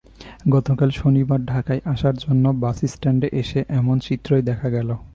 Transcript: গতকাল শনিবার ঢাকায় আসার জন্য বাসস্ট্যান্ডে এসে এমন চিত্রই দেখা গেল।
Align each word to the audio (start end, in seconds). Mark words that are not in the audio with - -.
গতকাল 0.51 0.89
শনিবার 0.91 1.39
ঢাকায় 1.45 1.81
আসার 1.85 2.15
জন্য 2.17 2.45
বাসস্ট্যান্ডে 2.63 3.27
এসে 3.33 3.59
এমন 3.79 3.95
চিত্রই 3.99 4.43
দেখা 4.49 4.67
গেল। 4.69 4.89